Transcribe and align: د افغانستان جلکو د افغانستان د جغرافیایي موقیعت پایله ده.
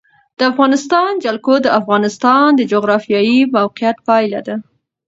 د 0.37 0.39
افغانستان 0.51 1.11
جلکو 1.23 1.53
د 1.61 1.67
افغانستان 1.79 2.47
د 2.55 2.61
جغرافیایي 2.71 3.39
موقیعت 3.55 3.97
پایله 4.07 4.39
ده. 4.47 4.55